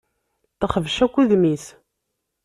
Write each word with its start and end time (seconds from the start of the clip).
Texbec 0.59 0.97
akk 1.05 1.15
udem-is. 1.19 1.65